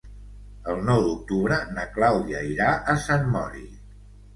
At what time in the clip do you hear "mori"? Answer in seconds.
3.41-3.69